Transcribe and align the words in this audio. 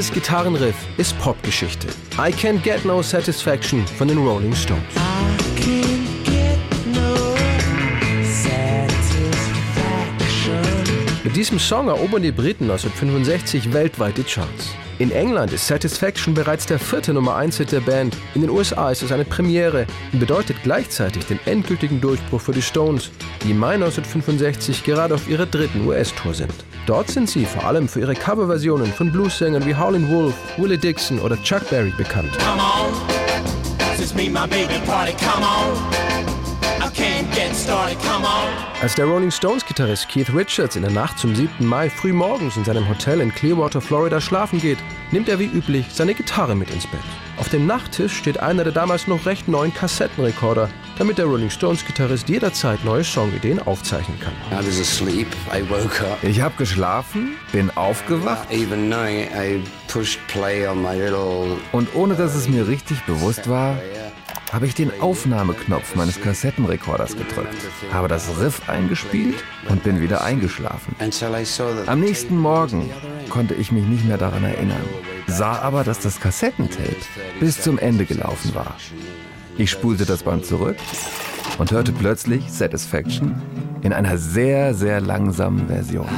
Dieses 0.00 0.14
Gitarrenriff 0.14 0.76
ist 0.96 1.18
Popgeschichte. 1.18 1.86
I 2.14 2.32
Can't 2.32 2.62
Get 2.62 2.86
No 2.86 3.02
Satisfaction 3.02 3.86
von 3.86 4.08
den 4.08 4.16
Rolling 4.16 4.54
Stones. 4.54 4.82
Mit 11.22 11.36
diesem 11.36 11.58
Song 11.58 11.88
erobern 11.88 12.22
die 12.22 12.32
Briten 12.32 12.64
1965 12.64 13.74
weltweit 13.74 14.16
die 14.16 14.22
Charts. 14.22 14.70
In 15.00 15.10
England 15.12 15.50
ist 15.50 15.66
Satisfaction 15.66 16.34
bereits 16.34 16.66
der 16.66 16.78
vierte 16.78 17.14
Nummer 17.14 17.34
1 17.34 17.56
Hit 17.56 17.72
der 17.72 17.80
Band. 17.80 18.14
In 18.34 18.42
den 18.42 18.50
USA 18.50 18.90
ist 18.90 19.02
es 19.02 19.10
eine 19.10 19.24
Premiere 19.24 19.86
und 20.12 20.20
bedeutet 20.20 20.58
gleichzeitig 20.62 21.24
den 21.24 21.40
endgültigen 21.46 22.02
Durchbruch 22.02 22.42
für 22.42 22.52
die 22.52 22.60
Stones, 22.60 23.10
die 23.42 23.52
im 23.52 23.58
Mai 23.58 23.76
1965 23.76 24.84
gerade 24.84 25.14
auf 25.14 25.26
ihrer 25.26 25.46
dritten 25.46 25.86
US-Tour 25.86 26.34
sind. 26.34 26.52
Dort 26.84 27.08
sind 27.08 27.30
sie 27.30 27.46
vor 27.46 27.64
allem 27.64 27.88
für 27.88 28.00
ihre 28.00 28.14
Coverversionen 28.14 28.92
von 28.92 29.10
Blues-Sängern 29.10 29.64
wie 29.64 29.74
Howlin' 29.74 30.06
Wolf, 30.10 30.34
Willie 30.58 30.76
Dixon 30.76 31.18
oder 31.20 31.42
Chuck 31.42 31.70
Berry 31.70 31.94
bekannt. 31.96 32.36
Come 32.38 32.60
on, 32.60 32.92
als 38.80 38.94
der 38.94 39.04
Rolling 39.04 39.30
Stones-Gitarrist 39.30 40.08
Keith 40.08 40.32
Richards 40.34 40.76
in 40.76 40.82
der 40.82 40.90
Nacht 40.90 41.18
zum 41.18 41.34
7. 41.34 41.66
Mai 41.66 41.90
früh 41.90 42.12
morgens 42.12 42.56
in 42.56 42.64
seinem 42.64 42.88
Hotel 42.88 43.20
in 43.20 43.34
Clearwater, 43.34 43.80
Florida 43.80 44.20
schlafen 44.20 44.60
geht, 44.60 44.78
nimmt 45.10 45.28
er 45.28 45.38
wie 45.38 45.44
üblich 45.44 45.86
seine 45.92 46.14
Gitarre 46.14 46.54
mit 46.54 46.70
ins 46.70 46.86
Bett. 46.86 47.00
Auf 47.36 47.48
dem 47.50 47.66
Nachttisch 47.66 48.16
steht 48.16 48.40
einer 48.40 48.64
der 48.64 48.72
damals 48.72 49.06
noch 49.06 49.26
recht 49.26 49.48
neuen 49.48 49.74
Kassettenrekorder, 49.74 50.70
damit 50.96 51.18
der 51.18 51.26
Rolling 51.26 51.50
Stones-Gitarrist 51.50 52.28
jederzeit 52.28 52.84
neue 52.84 53.04
Songideen 53.04 53.60
aufzeichnen 53.60 54.18
kann. 54.20 54.32
Ich 56.22 56.40
habe 56.40 56.54
geschlafen, 56.56 57.36
bin 57.52 57.70
aufgewacht 57.76 58.50
und 61.72 61.94
ohne 61.94 62.14
dass 62.14 62.34
es 62.34 62.48
mir 62.48 62.68
richtig 62.68 63.02
bewusst 63.04 63.48
war, 63.48 63.76
habe 64.52 64.66
ich 64.66 64.74
den 64.74 64.90
Aufnahmeknopf 65.00 65.94
meines 65.94 66.20
Kassettenrekorders 66.20 67.16
gedrückt, 67.16 67.56
habe 67.92 68.08
das 68.08 68.40
Riff 68.40 68.68
eingespielt 68.68 69.36
und 69.68 69.82
bin 69.84 70.00
wieder 70.00 70.24
eingeschlafen. 70.24 70.94
Am 71.86 72.00
nächsten 72.00 72.36
Morgen 72.36 72.90
konnte 73.28 73.54
ich 73.54 73.70
mich 73.70 73.84
nicht 73.84 74.04
mehr 74.04 74.18
daran 74.18 74.44
erinnern, 74.44 74.82
sah 75.28 75.60
aber, 75.60 75.84
dass 75.84 76.00
das 76.00 76.20
Kassettentape 76.20 76.96
bis 77.38 77.60
zum 77.62 77.78
Ende 77.78 78.04
gelaufen 78.04 78.54
war. 78.54 78.76
Ich 79.56 79.70
spulte 79.70 80.04
das 80.04 80.22
Band 80.22 80.44
zurück 80.44 80.76
und 81.58 81.70
hörte 81.70 81.92
plötzlich 81.92 82.50
Satisfaction 82.50 83.40
in 83.82 83.92
einer 83.92 84.18
sehr, 84.18 84.74
sehr 84.74 85.00
langsamen 85.00 85.68
Version. 85.68 86.08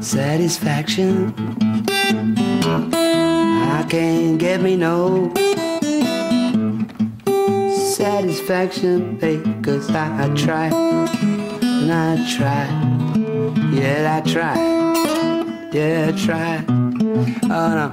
Satisfaction 0.00 1.32
can't 3.84 4.38
get 4.38 4.62
me 4.62 4.76
no 4.76 5.32
satisfaction, 7.98 9.18
babe, 9.18 9.44
cause 9.64 9.90
I 9.90 10.30
try 10.36 10.70
and 10.70 11.90
I 11.92 12.16
try. 12.36 12.66
Yeah, 13.72 14.16
I 14.16 14.20
try. 14.22 14.54
Yeah, 15.72 16.08
I 16.08 16.12
try. 16.12 16.64
Oh, 17.44 17.74
no. 17.74 17.90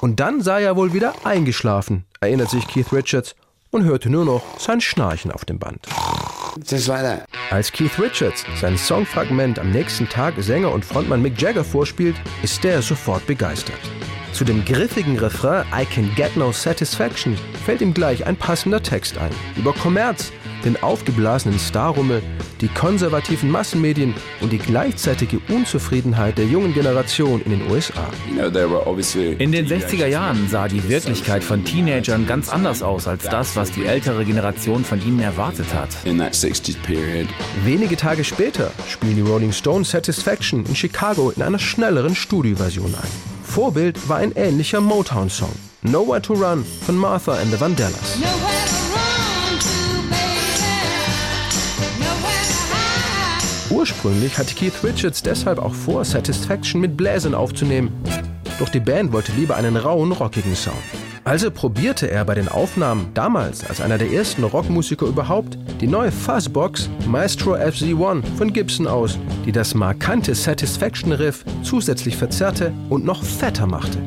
Und 0.00 0.20
dann 0.20 0.40
sei 0.40 0.62
er 0.62 0.76
wohl 0.76 0.94
wieder 0.94 1.14
eingeschlafen, 1.24 2.04
erinnert 2.20 2.50
sich 2.50 2.66
Keith 2.66 2.92
Richards 2.92 3.34
und 3.70 3.84
hörte 3.84 4.08
nur 4.08 4.24
noch 4.24 4.42
sein 4.58 4.80
Schnarchen 4.80 5.30
auf 5.30 5.44
dem 5.44 5.58
Band. 5.58 5.86
Als 7.50 7.72
Keith 7.72 7.98
Richards 7.98 8.44
sein 8.60 8.78
Songfragment 8.78 9.58
am 9.58 9.70
nächsten 9.70 10.08
Tag 10.08 10.34
Sänger 10.38 10.72
und 10.72 10.84
Frontmann 10.84 11.20
Mick 11.20 11.40
Jagger 11.40 11.64
vorspielt, 11.64 12.16
ist 12.42 12.64
der 12.64 12.80
sofort 12.80 13.26
begeistert. 13.26 13.80
Zu 14.38 14.44
dem 14.44 14.64
griffigen 14.64 15.18
Refrain 15.18 15.64
I 15.74 15.84
can 15.84 16.14
get 16.14 16.36
no 16.36 16.52
satisfaction 16.52 17.36
fällt 17.66 17.80
ihm 17.80 17.92
gleich 17.92 18.24
ein 18.24 18.36
passender 18.36 18.80
Text 18.80 19.18
ein. 19.18 19.32
Über 19.56 19.72
Kommerz, 19.72 20.30
den 20.64 20.80
aufgeblasenen 20.80 21.58
Starrummel, 21.58 22.22
die 22.60 22.68
konservativen 22.68 23.50
Massenmedien 23.50 24.14
und 24.40 24.52
die 24.52 24.58
gleichzeitige 24.58 25.40
Unzufriedenheit 25.48 26.38
der 26.38 26.44
jungen 26.44 26.72
Generation 26.72 27.42
in 27.42 27.50
den 27.50 27.68
USA. 27.68 28.08
In 28.28 29.50
den 29.50 29.66
60er 29.66 30.06
Jahren 30.06 30.48
sah 30.48 30.68
die 30.68 30.88
Wirklichkeit 30.88 31.42
von 31.42 31.64
Teenagern 31.64 32.24
ganz 32.28 32.48
anders 32.48 32.80
aus 32.80 33.08
als 33.08 33.24
das, 33.24 33.56
was 33.56 33.72
die 33.72 33.86
ältere 33.86 34.24
Generation 34.24 34.84
von 34.84 35.02
ihnen 35.04 35.18
erwartet 35.18 35.74
hat. 35.74 35.88
Wenige 37.64 37.96
Tage 37.96 38.22
später 38.22 38.70
spielen 38.88 39.16
die 39.16 39.22
Rolling 39.22 39.50
Stones 39.50 39.90
Satisfaction 39.90 40.64
in 40.64 40.76
Chicago 40.76 41.30
in 41.30 41.42
einer 41.42 41.58
schnelleren 41.58 42.14
Studioversion 42.14 42.94
ein. 42.94 43.37
Vorbild 43.58 44.08
war 44.08 44.18
ein 44.18 44.30
ähnlicher 44.36 44.80
Motown-Song, 44.80 45.50
Nowhere 45.82 46.22
to 46.22 46.32
Run 46.34 46.64
von 46.86 46.96
Martha 46.96 47.32
and 47.32 47.50
the 47.50 47.60
Vandellas. 47.60 48.16
Ursprünglich 53.68 54.38
hatte 54.38 54.54
Keith 54.54 54.84
Richards 54.84 55.24
deshalb 55.24 55.58
auch 55.58 55.74
vor, 55.74 56.04
Satisfaction 56.04 56.80
mit 56.80 56.96
Bläsern 56.96 57.34
aufzunehmen, 57.34 57.90
doch 58.60 58.68
die 58.68 58.78
Band 58.78 59.12
wollte 59.12 59.32
lieber 59.32 59.56
einen 59.56 59.76
rauen, 59.76 60.12
rockigen 60.12 60.54
Sound. 60.54 60.76
Also 61.24 61.50
probierte 61.50 62.10
er 62.10 62.24
bei 62.24 62.34
den 62.34 62.48
Aufnahmen 62.48 63.08
damals 63.14 63.64
als 63.64 63.80
einer 63.80 63.98
der 63.98 64.10
ersten 64.10 64.44
Rockmusiker 64.44 65.06
überhaupt 65.06 65.58
die 65.80 65.86
neue 65.86 66.10
Fuzzbox 66.12 66.88
Maestro 67.06 67.54
FZ1 67.54 68.22
von 68.36 68.52
Gibson 68.52 68.86
aus, 68.86 69.18
die 69.44 69.52
das 69.52 69.74
markante 69.74 70.34
Satisfaction 70.34 71.12
Riff 71.12 71.44
zusätzlich 71.62 72.16
verzerrte 72.16 72.72
und 72.88 73.04
noch 73.04 73.22
fetter 73.22 73.66
machte. 73.66 73.98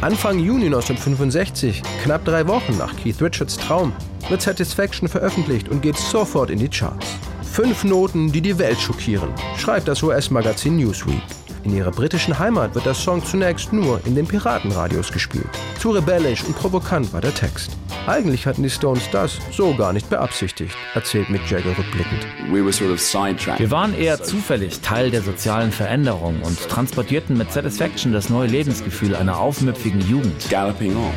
Anfang 0.00 0.38
Juni 0.38 0.66
1965, 0.66 1.82
knapp 2.04 2.24
drei 2.24 2.46
Wochen 2.46 2.78
nach 2.78 2.96
Keith 2.96 3.20
Richards 3.20 3.56
Traum, 3.56 3.92
wird 4.28 4.40
Satisfaction 4.40 5.08
veröffentlicht 5.08 5.68
und 5.68 5.82
geht 5.82 5.96
sofort 5.96 6.50
in 6.50 6.60
die 6.60 6.68
Charts. 6.68 7.18
Fünf 7.60 7.82
Noten, 7.82 8.30
die 8.30 8.40
die 8.40 8.56
Welt 8.56 8.78
schockieren, 8.78 9.30
schreibt 9.56 9.88
das 9.88 10.00
US-Magazin 10.04 10.76
Newsweek. 10.76 11.20
In 11.64 11.74
ihrer 11.74 11.90
britischen 11.90 12.38
Heimat 12.38 12.72
wird 12.76 12.86
der 12.86 12.94
Song 12.94 13.24
zunächst 13.24 13.72
nur 13.72 14.00
in 14.06 14.14
den 14.14 14.28
Piratenradios 14.28 15.10
gespielt. 15.10 15.48
Zu 15.80 15.90
rebellisch 15.90 16.44
und 16.44 16.54
provokant 16.54 17.12
war 17.12 17.20
der 17.20 17.34
Text. 17.34 17.76
Eigentlich 18.06 18.46
hatten 18.46 18.62
die 18.62 18.70
Stones 18.70 19.10
das 19.10 19.38
so 19.50 19.74
gar 19.74 19.92
nicht 19.92 20.08
beabsichtigt, 20.08 20.76
erzählt 20.94 21.30
Mick 21.30 21.50
Jagger 21.50 21.76
rückblickend. 21.76 22.24
Wir 22.48 23.70
waren 23.72 23.98
eher 23.98 24.22
zufällig 24.22 24.78
Teil 24.78 25.10
der 25.10 25.22
sozialen 25.22 25.72
Veränderung 25.72 26.40
und 26.42 26.60
transportierten 26.68 27.36
mit 27.36 27.50
Satisfaction 27.50 28.12
das 28.12 28.28
neue 28.28 28.46
Lebensgefühl 28.46 29.16
einer 29.16 29.36
aufmüpfigen 29.36 30.00
Jugend. 30.02 30.48
Galloping 30.48 30.94
on. 30.94 31.12